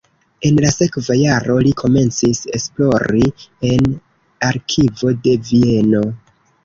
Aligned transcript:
En 0.47 0.55
la 0.63 0.69
sekva 0.75 1.17
jaro 1.17 1.57
li 1.67 1.73
komencis 1.81 2.41
esplori 2.59 3.21
en 3.73 3.85
arkivo 4.49 5.13
de 5.29 5.37
Vieno. 5.51 6.03